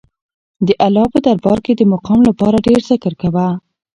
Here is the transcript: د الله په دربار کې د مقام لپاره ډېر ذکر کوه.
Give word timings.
د 0.67 0.69
الله 0.85 1.05
په 1.13 1.19
دربار 1.25 1.57
کې 1.65 1.73
د 1.75 1.81
مقام 1.93 2.19
لپاره 2.29 2.63
ډېر 2.67 2.79
ذکر 2.91 3.13
کوه. 3.21 3.47